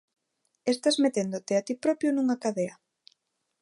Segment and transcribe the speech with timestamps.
[0.73, 2.75] Estás meténdote a ti propio nunha cadea.